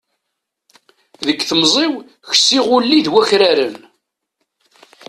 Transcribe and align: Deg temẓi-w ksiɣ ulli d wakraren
Deg 1.25 1.39
temẓi-w 1.49 1.95
ksiɣ 2.31 2.65
ulli 2.75 2.99
d 3.05 3.07
wakraren 3.11 3.75